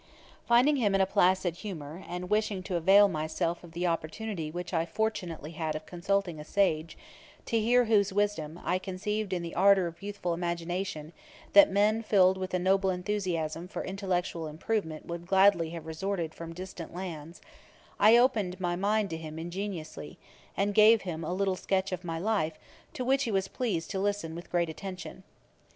[0.47, 4.73] Finding him in a placid humour, and wishing to avail myself of the opportunity which
[4.73, 6.97] I fortunately had of consulting a sage,
[7.45, 11.13] to hear whose wisdom, I conceived in the ardour of youthful imagination,
[11.53, 16.51] that men filled with a noble enthusiasm for intellectual improvement would gladly have resorted from
[16.55, 17.39] distant lands;
[17.99, 20.17] I opened my mind to him ingenuously,
[20.57, 22.57] and gave him a little sketch of my life,
[22.95, 25.17] to which he was pleased to listen with great attention.
[25.17, 25.21] [Page 405: The differences of Christians.
[25.21, 25.23] Ætat 54.